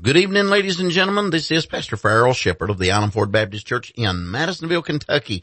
[0.00, 1.30] Good evening, ladies and gentlemen.
[1.30, 5.42] This is Pastor Farrell Shepherd of the Island Ford Baptist Church in Madisonville, Kentucky,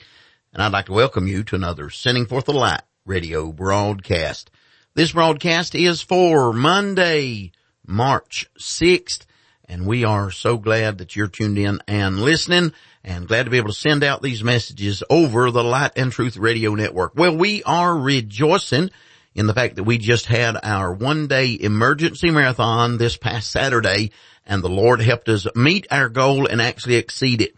[0.54, 4.50] and I'd like to welcome you to another Sending Forth the Light radio broadcast.
[4.94, 7.52] This broadcast is for Monday,
[7.86, 9.26] March 6th,
[9.66, 12.72] and we are so glad that you're tuned in and listening
[13.04, 16.38] and glad to be able to send out these messages over the Light and Truth
[16.38, 17.12] Radio Network.
[17.14, 18.90] Well, we are rejoicing
[19.36, 24.12] in the fact that we just had our one day emergency marathon this past Saturday
[24.46, 27.56] and the Lord helped us meet our goal and actually exceed it.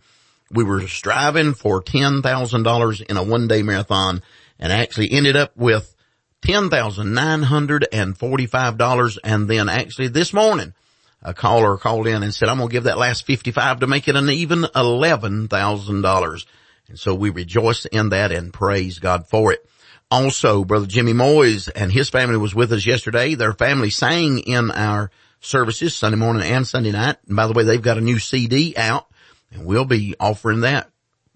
[0.49, 4.23] We were striving for $10,000 in a one day marathon
[4.59, 5.93] and actually ended up with
[6.41, 10.73] $10,945 and then actually this morning
[11.21, 14.07] a caller called in and said, I'm going to give that last 55 to make
[14.07, 16.45] it an even $11,000.
[16.89, 19.67] And so we rejoice in that and praise God for it.
[20.09, 23.35] Also, Brother Jimmy Moyes and his family was with us yesterday.
[23.35, 25.11] Their family sang in our
[25.41, 27.17] services Sunday morning and Sunday night.
[27.27, 29.07] And by the way, they've got a new CD out
[29.51, 30.89] and we'll be offering that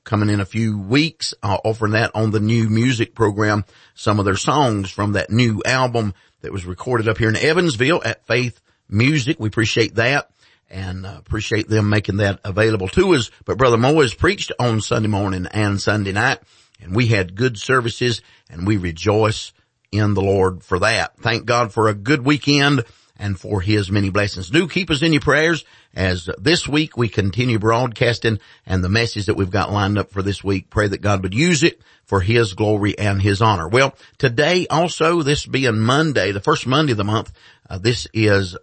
[0.04, 4.26] coming in a few weeks, uh, offering that on the new music program, some of
[4.26, 8.62] their songs from that new album that was recorded up here in Evansville at Faith
[8.90, 9.40] Music.
[9.40, 10.30] We appreciate that
[10.70, 13.30] and uh, appreciate them making that available to us.
[13.46, 16.40] But Brother Moyes preached on Sunday morning and Sunday night
[16.82, 19.54] and we had good services and we rejoice
[19.92, 21.18] in the Lord for that.
[21.18, 22.84] Thank God for a good weekend
[23.18, 24.50] and for his many blessings.
[24.50, 29.28] Do keep us in your prayers as this week we continue broadcasting and the message
[29.28, 30.70] that we've got lined up for this week.
[30.70, 33.68] Pray that God would use it for his glory and his honor.
[33.68, 37.32] Well, today also, this being Monday, the first Monday of the month,
[37.70, 38.58] uh, this is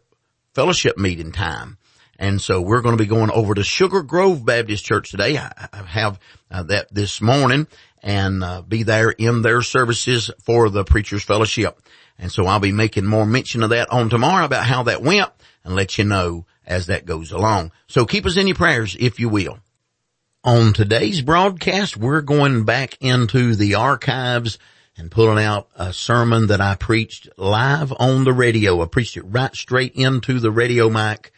[0.54, 1.78] fellowship meeting time.
[2.18, 5.38] And so we're going to be going over to Sugar Grove Baptist Church today.
[5.38, 6.18] I, I have
[6.50, 7.68] uh, that this morning
[8.08, 11.78] and uh, be there in their services for the preacher's fellowship.
[12.18, 15.30] And so I'll be making more mention of that on tomorrow about how that went
[15.62, 17.70] and let you know as that goes along.
[17.86, 19.58] So keep us in your prayers if you will.
[20.42, 24.58] On today's broadcast, we're going back into the archives
[24.96, 28.82] and pulling out a sermon that I preached live on the radio.
[28.82, 31.30] I preached it right straight into the radio mic.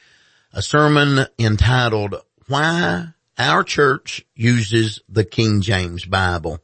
[0.53, 2.15] A sermon entitled,
[2.47, 3.09] Why
[3.41, 6.61] Our Church Uses the King James Bible.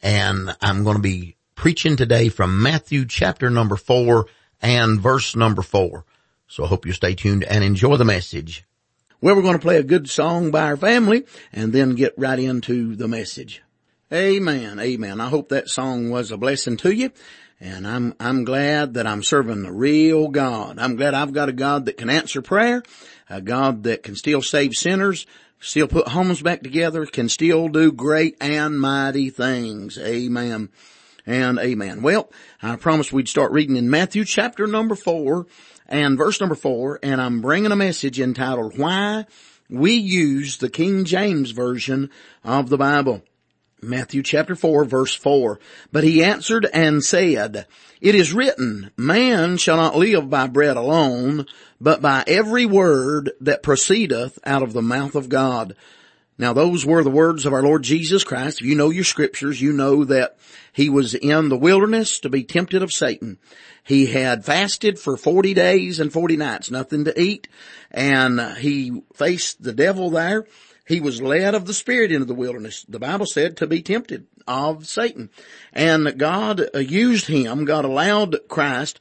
[0.00, 4.26] And I'm going to be preaching today from Matthew chapter number four
[4.60, 6.04] and verse number four.
[6.46, 8.62] So I hope you stay tuned and enjoy the message.
[9.20, 12.38] Well, we're going to play a good song by our family and then get right
[12.38, 13.60] into the message.
[14.12, 14.78] Amen.
[14.78, 15.20] Amen.
[15.20, 17.10] I hope that song was a blessing to you.
[17.60, 20.78] And I'm, I'm glad that I'm serving the real God.
[20.78, 22.84] I'm glad I've got a God that can answer prayer,
[23.28, 25.26] a God that can still save sinners,
[25.62, 29.96] still put homes back together, can still do great and mighty things.
[29.98, 30.68] Amen
[31.24, 32.02] and amen.
[32.02, 32.30] Well,
[32.60, 35.46] I promised we'd start reading in Matthew chapter number four
[35.88, 39.26] and verse number four, and I'm bringing a message entitled, Why
[39.70, 42.10] We Use the King James Version
[42.44, 43.22] of the Bible.
[43.84, 45.58] Matthew chapter 4 verse 4.
[45.90, 47.66] But he answered and said,
[48.00, 51.46] It is written, Man shall not live by bread alone,
[51.80, 55.74] but by every word that proceedeth out of the mouth of God.
[56.38, 58.60] Now those were the words of our Lord Jesus Christ.
[58.60, 60.38] If you know your scriptures, you know that
[60.72, 63.38] he was in the wilderness to be tempted of Satan.
[63.84, 67.48] He had fasted for 40 days and 40 nights, nothing to eat,
[67.90, 70.46] and he faced the devil there.
[70.86, 74.26] He was led of the Spirit into the wilderness, the Bible said, to be tempted
[74.46, 75.30] of Satan.
[75.72, 78.98] And God used him, God allowed Christ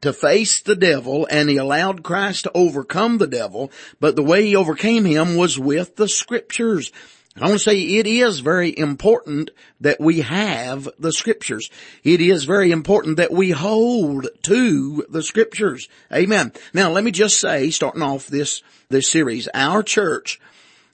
[0.00, 3.70] to face the devil and he allowed Christ to overcome the devil,
[4.00, 6.92] but the way he overcame him was with the scriptures.
[7.40, 11.70] I want to say it is very important that we have the scriptures.
[12.04, 15.88] It is very important that we hold to the scriptures.
[16.12, 16.52] Amen.
[16.74, 20.40] Now let me just say, starting off this, this series, our church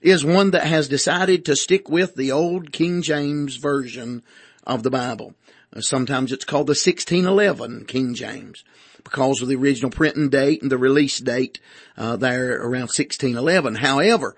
[0.00, 4.22] is one that has decided to stick with the old King James version
[4.64, 5.34] of the Bible.
[5.80, 8.64] Sometimes it's called the 1611 King James
[9.04, 11.60] because of the original printing date and the release date
[11.96, 13.76] uh, there around 1611.
[13.76, 14.36] However,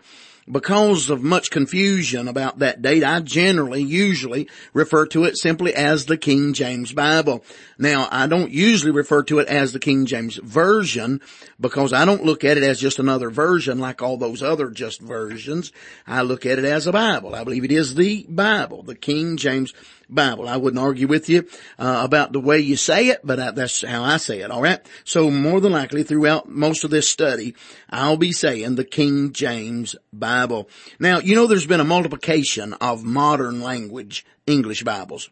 [0.52, 6.06] because of much confusion about that date, I generally, usually refer to it simply as
[6.06, 7.44] the King James Bible.
[7.79, 11.20] Now, I don't usually refer to it as the King James Version
[11.58, 15.00] because I don't look at it as just another version like all those other just
[15.00, 15.73] versions.
[16.06, 17.35] I look at it as a Bible.
[17.35, 19.73] I believe it is the Bible, the King James
[20.14, 20.48] Bible.
[20.48, 21.46] I wouldn't argue with you
[21.78, 24.50] uh, about the way you say it, but I, that's how I say it.
[24.50, 24.80] All right.
[25.04, 27.54] So more than likely, throughout most of this study,
[27.88, 30.68] I'll be saying the King James Bible.
[30.98, 35.30] Now, you know, there's been a multiplication of modern language English Bibles.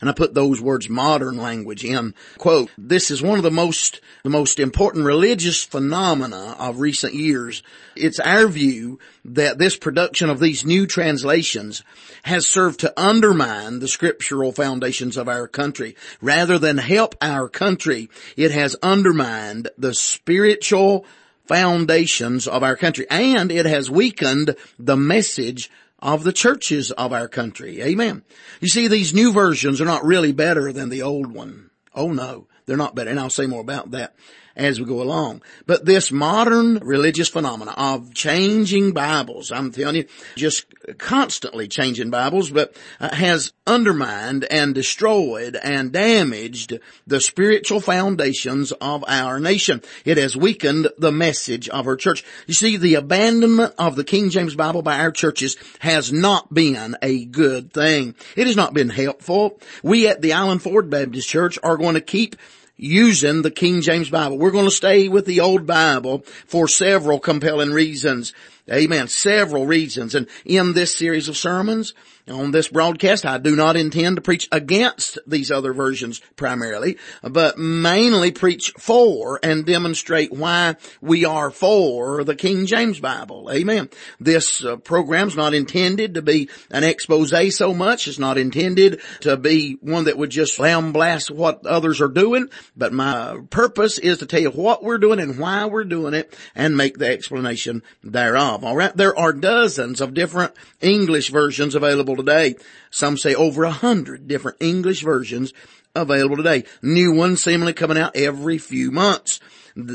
[0.00, 2.70] And I put those words modern language in quote.
[2.78, 7.62] This is one of the most, the most important religious phenomena of recent years.
[7.96, 11.82] It's our view that this production of these new translations
[12.22, 15.96] has served to undermine the scriptural foundations of our country.
[16.20, 21.04] Rather than help our country, it has undermined the spiritual
[21.48, 27.28] foundations of our country and it has weakened the message of the churches of our
[27.28, 27.82] country.
[27.82, 28.22] Amen.
[28.60, 31.70] You see, these new versions are not really better than the old one.
[31.94, 33.10] Oh no, they're not better.
[33.10, 34.14] And I'll say more about that
[34.58, 35.42] as we go along.
[35.66, 40.04] But this modern religious phenomena of changing Bibles, I'm telling you,
[40.36, 40.66] just
[40.98, 49.04] constantly changing Bibles, but uh, has undermined and destroyed and damaged the spiritual foundations of
[49.06, 49.82] our nation.
[50.04, 52.24] It has weakened the message of our church.
[52.46, 56.96] You see, the abandonment of the King James Bible by our churches has not been
[57.00, 58.14] a good thing.
[58.36, 59.60] It has not been helpful.
[59.82, 62.36] We at the Island Ford Baptist Church are going to keep
[62.78, 64.38] using the King James Bible.
[64.38, 68.32] We're going to stay with the old Bible for several compelling reasons.
[68.70, 69.08] Amen.
[69.08, 70.14] Several reasons.
[70.14, 71.94] And in this series of sermons,
[72.30, 77.58] on this broadcast, I do not intend to preach against these other versions primarily, but
[77.58, 83.50] mainly preach for and demonstrate why we are for the King James Bible.
[83.50, 83.88] Amen.
[84.20, 88.08] This uh, program's not intended to be an expose so much.
[88.08, 92.48] It's not intended to be one that would just slam blast what others are doing,
[92.76, 96.36] but my purpose is to tell you what we're doing and why we're doing it
[96.54, 98.57] and make the explanation thereof.
[98.64, 98.96] All right.
[98.96, 102.56] There are dozens of different English versions available today.
[102.90, 105.52] Some say over a hundred different English versions
[105.94, 106.64] available today.
[106.82, 109.40] New ones seemingly coming out every few months.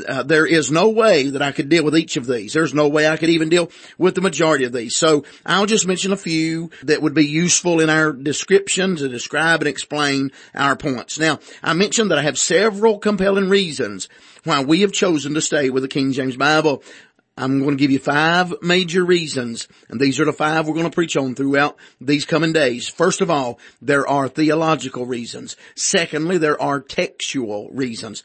[0.08, 2.54] Uh, there is no way that I could deal with each of these.
[2.54, 4.96] There's no way I could even deal with the majority of these.
[4.96, 9.60] So I'll just mention a few that would be useful in our description to describe
[9.60, 11.18] and explain our points.
[11.18, 14.08] Now, I mentioned that I have several compelling reasons
[14.44, 16.82] why we have chosen to stay with the King James Bible.
[17.36, 20.88] I'm going to give you five major reasons, and these are the five we're going
[20.88, 22.88] to preach on throughout these coming days.
[22.88, 25.56] First of all, there are theological reasons.
[25.74, 28.22] Secondly, there are textual reasons.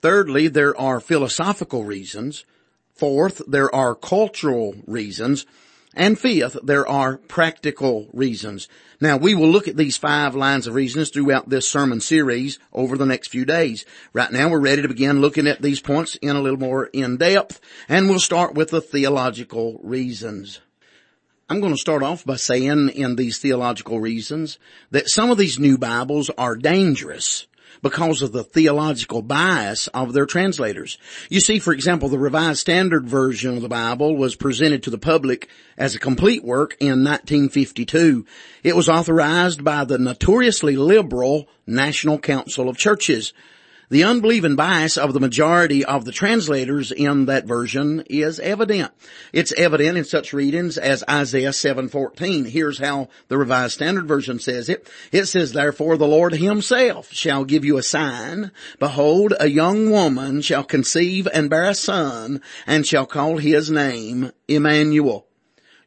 [0.00, 2.46] Thirdly, there are philosophical reasons.
[2.94, 5.44] Fourth, there are cultural reasons.
[5.98, 8.68] And fifth, there are practical reasons.
[9.00, 12.98] Now we will look at these five lines of reasons throughout this sermon series over
[12.98, 13.86] the next few days.
[14.12, 17.16] Right now we're ready to begin looking at these points in a little more in
[17.16, 20.60] depth and we'll start with the theological reasons.
[21.48, 24.58] I'm going to start off by saying in these theological reasons
[24.90, 27.46] that some of these new Bibles are dangerous
[27.82, 30.98] because of the theological bias of their translators.
[31.28, 34.98] You see, for example, the Revised Standard Version of the Bible was presented to the
[34.98, 38.26] public as a complete work in 1952.
[38.62, 43.32] It was authorized by the notoriously liberal National Council of Churches.
[43.88, 48.90] The unbelieving bias of the majority of the translators in that version is evident.
[49.32, 52.46] It's evident in such readings as Isaiah 7:14.
[52.46, 54.90] Here's how the Revised Standard Version says it.
[55.12, 58.50] It says, "Therefore the Lord himself shall give you a sign.
[58.80, 64.32] Behold, a young woman shall conceive and bear a son, and shall call his name
[64.48, 65.25] Emmanuel."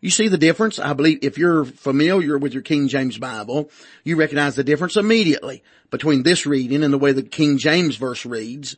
[0.02, 0.80] You see the difference?
[0.80, 3.70] I believe if you're familiar with your King James Bible,
[4.04, 5.62] you recognize the difference immediately
[5.92, 8.78] between this reading and the way the King James verse reads.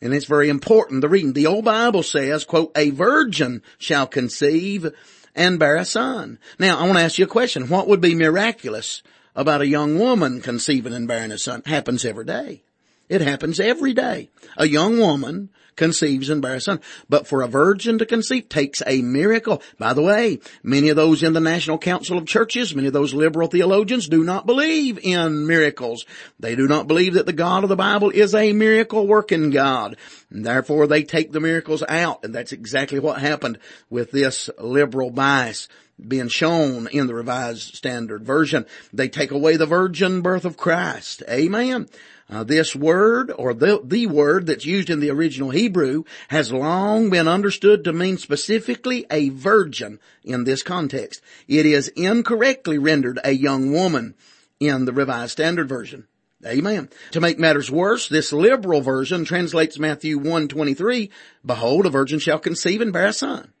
[0.00, 1.32] And it's very important, the reading.
[1.32, 4.92] The old Bible says, quote, a virgin shall conceive
[5.34, 6.38] and bear a son.
[6.58, 7.68] Now, I want to ask you a question.
[7.68, 9.02] What would be miraculous
[9.34, 11.62] about a young woman conceiving and bearing a son?
[11.66, 12.62] Happens every day.
[13.10, 14.30] It happens every day.
[14.56, 16.80] A young woman conceives and bears a son.
[17.08, 19.62] But for a virgin to conceive takes a miracle.
[19.78, 23.12] By the way, many of those in the National Council of Churches, many of those
[23.12, 26.06] liberal theologians do not believe in miracles.
[26.38, 29.96] They do not believe that the God of the Bible is a miracle working God.
[30.30, 32.24] And therefore they take the miracles out.
[32.24, 35.66] And that's exactly what happened with this liberal bias
[36.06, 38.66] being shown in the Revised Standard Version.
[38.92, 41.22] They take away the virgin birth of Christ.
[41.28, 41.88] Amen.
[42.30, 47.10] Uh, this word, or the, the word that's used in the original Hebrew, has long
[47.10, 51.22] been understood to mean specifically a virgin in this context.
[51.48, 54.14] It is incorrectly rendered a young woman
[54.60, 56.06] in the Revised Standard Version.
[56.46, 56.88] Amen.
[57.10, 61.10] To make matters worse, this liberal version translates Matthew 1.23,
[61.44, 63.52] Behold, a virgin shall conceive and bear a son.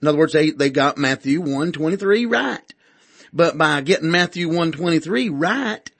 [0.00, 2.74] In other words, they, they got Matthew 1.23 right.
[3.32, 5.90] But by getting Matthew 1.23 right,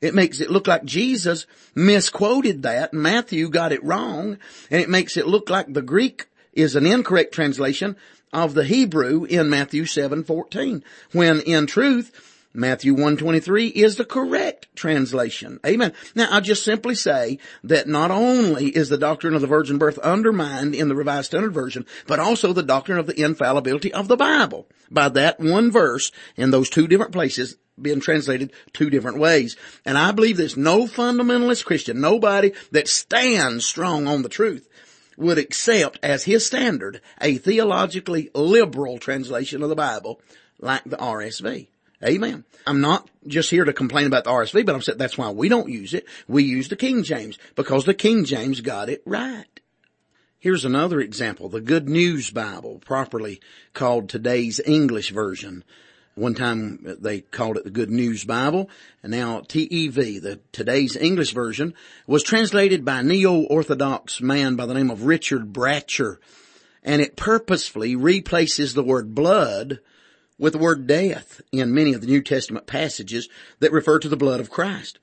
[0.00, 2.94] it makes it look like Jesus misquoted that.
[2.94, 4.38] Matthew got it wrong.
[4.70, 7.96] And it makes it look like the Greek is an incorrect translation
[8.32, 10.82] of the Hebrew in Matthew 7:14.
[11.12, 15.60] When in truth, Matthew 123 is the correct translation.
[15.64, 15.92] Amen.
[16.16, 19.96] Now I'll just simply say that not only is the doctrine of the virgin birth
[19.98, 24.16] undermined in the Revised Standard Version, but also the doctrine of the infallibility of the
[24.16, 29.56] Bible by that one verse in those two different places being translated two different ways.
[29.84, 34.68] And I believe this no fundamentalist Christian, nobody that stands strong on the truth
[35.16, 40.20] would accept as his standard a theologically liberal translation of the Bible
[40.58, 41.68] like the RSV.
[42.04, 42.44] Amen.
[42.66, 45.48] I'm not just here to complain about the RSV, but I'm saying that's why we
[45.48, 46.06] don't use it.
[46.28, 49.46] We use the King James because the King James got it right.
[50.38, 53.40] Here's another example, the Good News Bible, properly
[53.74, 55.64] called today's English version.
[56.14, 58.70] One time they called it the Good News Bible,
[59.02, 61.74] and now TEV, the today's English version,
[62.06, 66.18] was translated by a neo-orthodox man by the name of Richard Bratcher,
[66.84, 69.80] and it purposefully replaces the word blood
[70.38, 73.28] with the word death in many of the New Testament passages
[73.60, 74.98] that refer to the blood of Christ.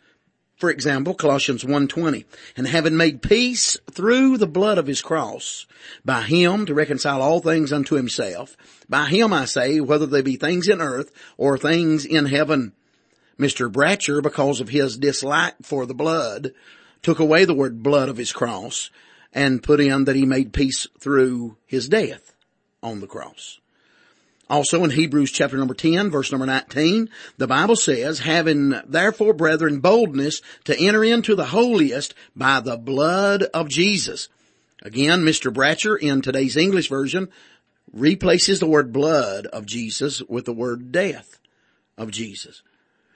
[0.58, 2.24] For example, Colossians 1.20,
[2.56, 5.66] and having made peace through the blood of his cross,
[6.06, 8.56] by him to reconcile all things unto himself,
[8.88, 12.72] by him I say, whether they be things in earth or things in heaven.
[13.38, 13.70] Mr.
[13.70, 16.54] Bratcher, because of his dislike for the blood,
[17.02, 18.90] took away the word blood of his cross
[19.34, 22.34] and put in that he made peace through his death
[22.82, 23.60] on the cross.
[24.50, 29.80] Also in Hebrews chapter number 10 verse number 19, the Bible says, having therefore brethren
[29.80, 34.30] boldness to enter into the holiest by the blood of Jesus.
[34.84, 35.52] Again, Mr.
[35.52, 37.30] Bratcher in today's English version
[37.92, 41.40] replaces the word blood of Jesus with the word death
[41.98, 42.62] of Jesus.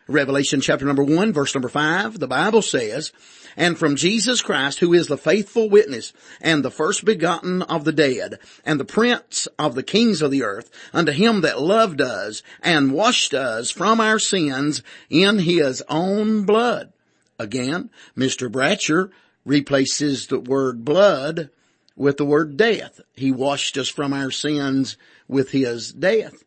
[0.09, 3.11] Revelation chapter number one, verse number five, the Bible says,
[3.55, 7.91] and from Jesus Christ, who is the faithful witness and the first begotten of the
[7.91, 12.41] dead and the prince of the kings of the earth, unto him that loved us
[12.59, 16.91] and washed us from our sins in his own blood.
[17.37, 18.51] Again, Mr.
[18.51, 19.11] Bratcher
[19.45, 21.51] replaces the word blood
[21.95, 22.99] with the word death.
[23.13, 24.97] He washed us from our sins
[25.27, 26.43] with his death.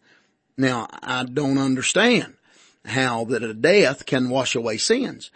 [0.57, 2.35] Now, I don't understand
[2.85, 5.31] how that a death can wash away sins.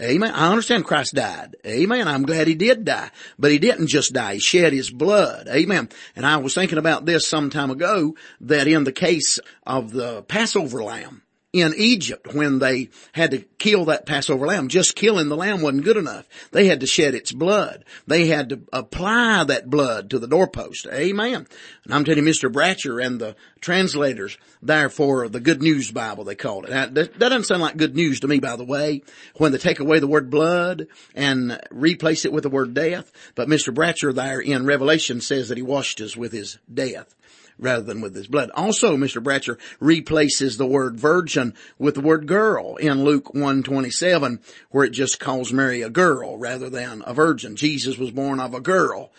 [0.00, 0.32] Amen.
[0.32, 1.56] I understand Christ died.
[1.66, 2.06] Amen.
[2.06, 4.34] I'm glad he did die, but he didn't just die.
[4.34, 5.48] He shed his blood.
[5.48, 5.88] Amen.
[6.14, 10.22] And I was thinking about this some time ago that in the case of the
[10.22, 11.22] Passover lamb,
[11.54, 14.68] in Egypt when they had to kill that Passover lamb.
[14.68, 16.28] Just killing the lamb wasn't good enough.
[16.52, 17.86] They had to shed its blood.
[18.06, 20.86] They had to apply that blood to the doorpost.
[20.92, 21.46] Amen.
[21.84, 22.52] And I'm telling you, Mr.
[22.52, 26.70] Bratcher and the translators there for the Good News Bible, they called it.
[26.70, 29.02] That, that doesn't sound like good news to me, by the way,
[29.36, 33.10] when they take away the word blood and replace it with the word death.
[33.34, 33.72] But Mr.
[33.72, 37.14] Bratcher there in Revelation says that he washed us with his death
[37.58, 38.50] rather than with his blood.
[38.54, 39.22] Also, Mr.
[39.22, 45.20] Bratcher replaces the word virgin with the word girl in Luke 127, where it just
[45.20, 47.56] calls Mary a girl rather than a virgin.
[47.56, 49.12] Jesus was born of a girl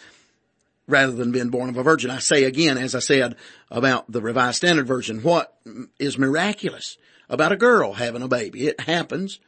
[0.88, 2.10] rather than being born of a virgin.
[2.10, 3.36] I say again, as I said
[3.69, 5.55] about the Revised Standard Version, what
[6.00, 6.98] is miraculous
[7.29, 8.67] about a girl having a baby?
[8.67, 9.39] It happens.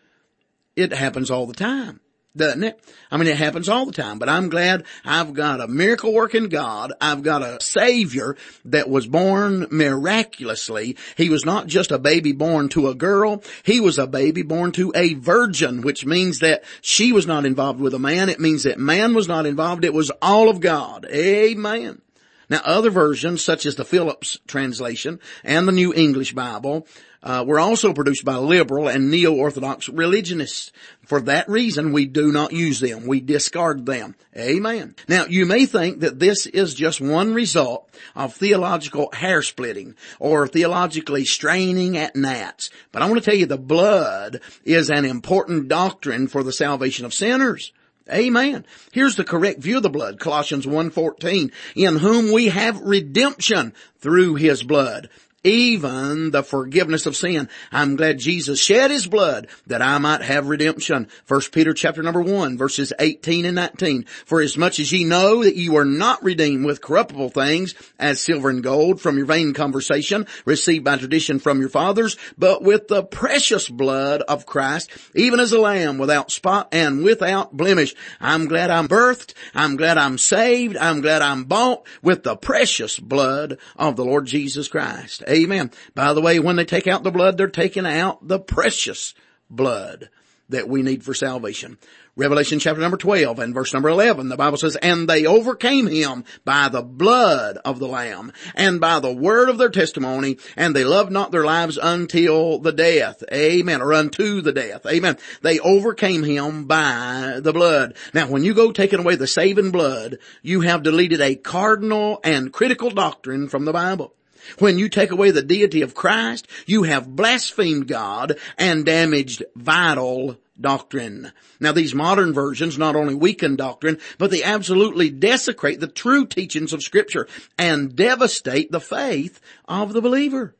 [0.75, 1.99] It happens all the time
[2.35, 2.79] doesn't it?
[3.11, 6.47] I mean, it happens all the time, but I'm glad I've got a miracle working
[6.47, 6.93] God.
[7.01, 10.95] I've got a savior that was born miraculously.
[11.17, 13.43] He was not just a baby born to a girl.
[13.63, 17.81] He was a baby born to a virgin, which means that she was not involved
[17.81, 18.29] with a man.
[18.29, 19.83] It means that man was not involved.
[19.83, 21.05] It was all of God.
[21.11, 22.01] Amen.
[22.49, 26.85] Now other versions, such as the Phillips translation and the New English Bible,
[27.23, 30.71] uh, were also produced by liberal and neo-orthodox religionists.
[31.05, 33.05] For that reason, we do not use them.
[33.05, 34.15] We discard them.
[34.35, 34.95] Amen.
[35.07, 40.47] Now, you may think that this is just one result of theological hair splitting or
[40.47, 42.69] theologically straining at gnats.
[42.91, 47.05] But I want to tell you the blood is an important doctrine for the salvation
[47.05, 47.71] of sinners.
[48.11, 48.65] Amen.
[48.91, 50.19] Here's the correct view of the blood.
[50.19, 55.09] Colossians 1.14, in whom we have redemption through his blood,
[55.43, 57.49] even the forgiveness of sin.
[57.71, 61.07] I'm glad Jesus shed his blood that I might have redemption.
[61.25, 64.05] First Peter chapter number one, verses 18 and 19.
[64.25, 68.21] For as much as ye know that you are not redeemed with corruptible things as
[68.21, 72.87] silver and gold from your vain conversation received by tradition from your fathers, but with
[72.87, 77.95] the precious blood of Christ, even as a lamb without spot and without blemish.
[78.19, 79.33] I'm glad I'm birthed.
[79.55, 80.77] I'm glad I'm saved.
[80.77, 85.23] I'm glad I'm bought with the precious blood of the Lord Jesus Christ.
[85.31, 85.71] Amen.
[85.95, 89.13] By the way, when they take out the blood, they're taking out the precious
[89.49, 90.09] blood.
[90.51, 91.77] that we need for salvation.
[92.17, 96.25] Revelation chapter number 12 and verse number 11, the Bible says, and they overcame him
[96.43, 100.83] by the blood of the Lamb and by the word of their testimony, and they
[100.83, 103.23] loved not their lives until the death.
[103.31, 103.81] Amen.
[103.81, 104.85] Or unto the death.
[104.85, 105.17] Amen.
[105.41, 107.95] They overcame him by the blood.
[108.13, 112.51] Now when you go taking away the saving blood, you have deleted a cardinal and
[112.51, 114.13] critical doctrine from the Bible.
[114.59, 120.37] When you take away the deity of Christ, you have blasphemed God and damaged vital
[120.59, 121.31] doctrine.
[121.59, 126.73] Now these modern versions not only weaken doctrine, but they absolutely desecrate the true teachings
[126.73, 130.55] of scripture and devastate the faith of the believer.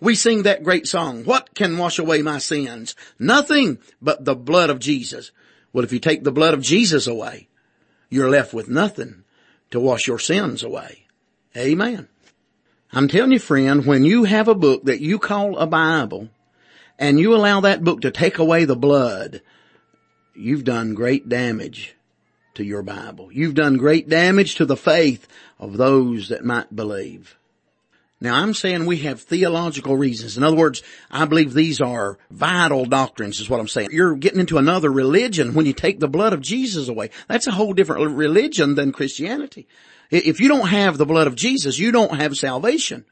[0.00, 2.94] We sing that great song, what can wash away my sins?
[3.18, 5.32] Nothing but the blood of Jesus.
[5.72, 7.48] Well, if you take the blood of Jesus away,
[8.08, 9.24] you're left with nothing
[9.70, 11.06] to wash your sins away.
[11.56, 12.08] Amen.
[12.94, 16.28] I'm telling you friend, when you have a book that you call a Bible
[16.98, 19.40] and you allow that book to take away the blood,
[20.34, 21.94] you've done great damage
[22.54, 23.32] to your Bible.
[23.32, 25.26] You've done great damage to the faith
[25.58, 27.38] of those that might believe.
[28.20, 30.36] Now I'm saying we have theological reasons.
[30.36, 33.88] In other words, I believe these are vital doctrines is what I'm saying.
[33.90, 37.08] You're getting into another religion when you take the blood of Jesus away.
[37.26, 39.66] That's a whole different religion than Christianity.
[40.12, 43.04] If you don't have the blood of Jesus, you don't have salvation.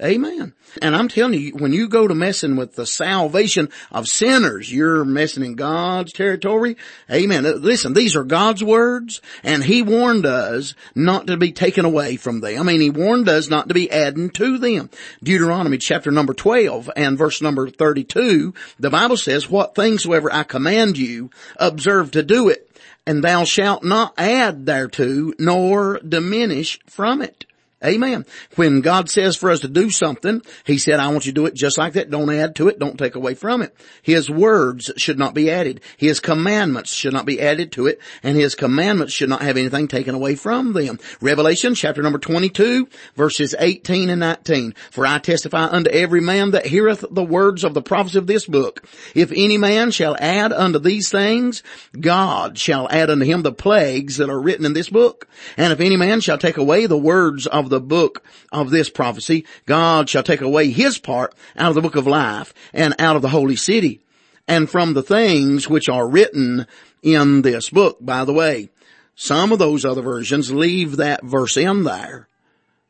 [0.00, 0.54] Amen.
[0.80, 5.04] And I'm telling you, when you go to messing with the salvation of sinners, you're
[5.04, 6.76] messing in God's territory.
[7.10, 7.44] Amen.
[7.44, 12.16] Uh, listen, these are God's words and He warned us not to be taken away
[12.16, 12.60] from them.
[12.60, 14.88] I mean, He warned us not to be adding to them.
[15.20, 20.44] Deuteronomy chapter number 12 and verse number 32, the Bible says, what things soever I
[20.44, 22.70] command you, observe to do it
[23.04, 27.46] and thou shalt not add thereto nor diminish from it.
[27.84, 28.26] Amen.
[28.56, 31.46] When God says for us to do something, He said, I want you to do
[31.46, 32.10] it just like that.
[32.10, 32.80] Don't add to it.
[32.80, 33.72] Don't take away from it.
[34.02, 35.80] His words should not be added.
[35.96, 38.00] His commandments should not be added to it.
[38.24, 40.98] And His commandments should not have anything taken away from them.
[41.20, 44.74] Revelation chapter number 22 verses 18 and 19.
[44.90, 48.46] For I testify unto every man that heareth the words of the prophecy of this
[48.46, 48.84] book.
[49.14, 51.62] If any man shall add unto these things,
[51.98, 55.28] God shall add unto him the plagues that are written in this book.
[55.56, 60.08] And if any man shall take away the words the book of this prophecy, God
[60.08, 63.28] shall take away his part out of the book of life and out of the
[63.28, 64.00] holy city
[64.46, 66.66] and from the things which are written
[67.02, 67.98] in this book.
[68.00, 68.70] By the way,
[69.14, 72.28] some of those other versions leave that verse in there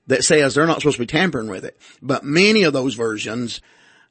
[0.07, 1.79] that says they're not supposed to be tampering with it.
[2.01, 3.61] But many of those versions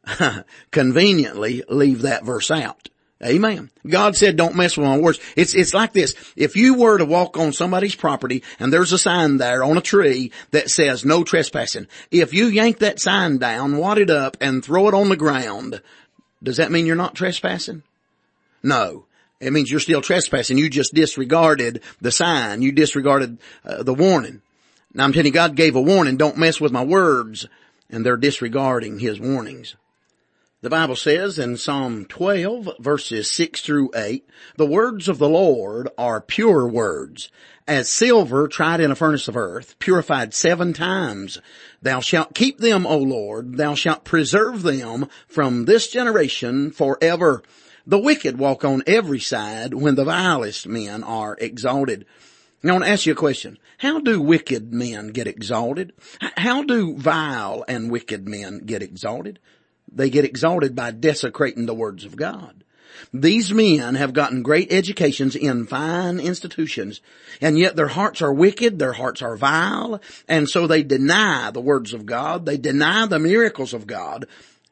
[0.72, 2.90] conveniently leave that verse out.
[3.26, 3.72] Amen.
[3.88, 5.20] God said don't mess with my words.
[5.36, 6.14] It's, it's like this.
[6.36, 9.82] If you were to walk on somebody's property and there's a sign there on a
[9.82, 14.64] tree that says no trespassing, if you yank that sign down, wad it up and
[14.64, 15.82] throw it on the ground,
[16.44, 17.82] does that mean you're not trespassing?
[18.62, 19.06] No.
[19.40, 20.58] It means you're still trespassing.
[20.60, 22.62] You just disregarded the sign.
[22.62, 24.42] You disregarded uh, the warning.
[24.94, 27.48] Now I'm telling you, God gave a warning, don't mess with my words,
[27.90, 29.76] and they're disregarding His warnings.
[30.60, 35.88] The Bible says in Psalm 12 verses 6 through 8, the words of the Lord
[36.00, 37.30] are pure words,
[37.68, 41.40] as silver tried in a furnace of earth, purified seven times.
[41.84, 47.44] Thou shalt keep them, O Lord, thou shalt preserve them from this generation forever.
[47.86, 52.08] The wicked walk on every side when the vilest men are exalted.
[52.64, 53.60] Now I want to ask you a question.
[53.78, 55.94] How do wicked men get exalted?
[56.20, 59.38] How do vile and wicked men get exalted?
[59.92, 62.64] They get exalted by desecrating the words of God.
[63.14, 67.00] These men have gotten great educations in fine institutions,
[67.42, 71.62] and yet their hearts are wicked, their hearts are vile, and so they deny the
[71.62, 74.26] words of God, they deny the miracles of God,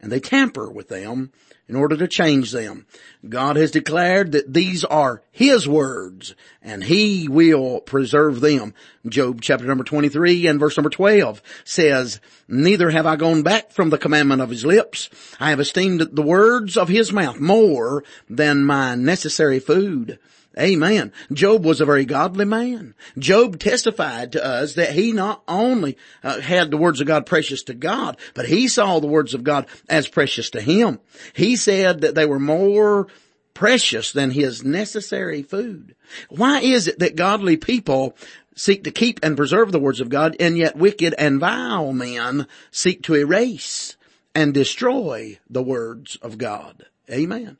[0.05, 1.31] and they tamper with them
[1.67, 2.85] in order to change them.
[3.27, 8.75] God has declared that these are His words and He will preserve them.
[9.07, 13.89] Job chapter number 23 and verse number 12 says, Neither have I gone back from
[13.89, 15.09] the commandment of His lips.
[15.39, 20.19] I have esteemed the words of His mouth more than my necessary food.
[20.57, 21.11] Amen.
[21.33, 22.95] Job was a very godly man.
[23.17, 27.63] Job testified to us that he not only uh, had the words of God precious
[27.63, 30.99] to God, but he saw the words of God as precious to him.
[31.33, 33.07] He said that they were more
[33.53, 35.95] precious than his necessary food.
[36.29, 38.15] Why is it that godly people
[38.55, 42.47] seek to keep and preserve the words of God and yet wicked and vile men
[42.71, 43.97] seek to erase
[44.33, 46.85] and destroy the words of God?
[47.09, 47.57] Amen.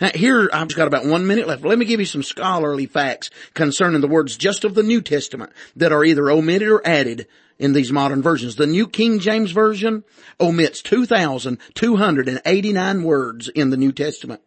[0.00, 1.64] Now here, I've got about one minute left.
[1.64, 5.52] Let me give you some scholarly facts concerning the words just of the New Testament
[5.76, 7.26] that are either omitted or added
[7.58, 8.56] in these modern versions.
[8.56, 10.04] The New King James Version
[10.40, 14.40] omits 2,289 words in the New Testament.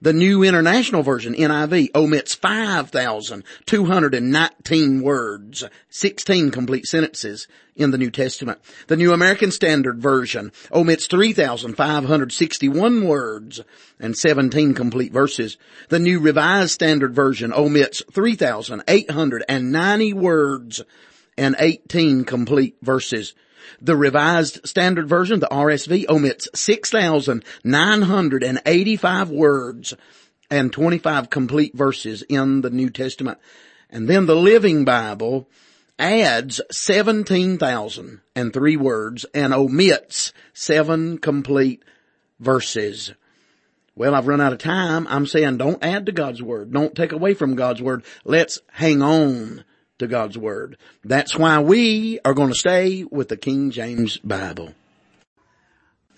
[0.00, 8.60] The New International Version, NIV, omits 5,219 words, 16 complete sentences in the New Testament.
[8.86, 13.60] The New American Standard Version omits 3,561 words
[13.98, 15.56] and 17 complete verses.
[15.88, 20.80] The New Revised Standard Version omits 3,890 words
[21.36, 23.34] and 18 complete verses.
[23.80, 29.94] The Revised Standard Version, the RSV, omits 6,985 words
[30.50, 33.38] and 25 complete verses in the New Testament.
[33.90, 35.48] And then the Living Bible
[35.98, 41.82] adds 17,003 words and omits seven complete
[42.38, 43.14] verses.
[43.94, 45.08] Well, I've run out of time.
[45.08, 46.72] I'm saying don't add to God's Word.
[46.72, 48.04] Don't take away from God's Word.
[48.24, 49.64] Let's hang on
[49.98, 50.76] to God's Word.
[51.04, 54.74] That's why we are going to stay with the King James Bible.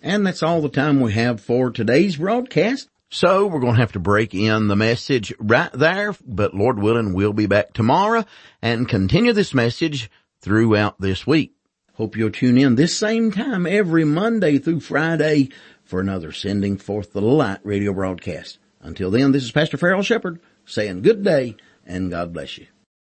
[0.03, 2.88] And that's all the time we have for today's broadcast.
[3.11, 7.12] So we're going to have to break in the message right there, but Lord willing,
[7.12, 8.25] we'll be back tomorrow
[8.62, 11.53] and continue this message throughout this week.
[11.95, 15.51] Hope you'll tune in this same time every Monday through Friday
[15.83, 18.59] for another Sending Forth the Light radio broadcast.
[18.81, 22.69] Until then, this is Pastor Farrell Shepherd saying good day and God bless you.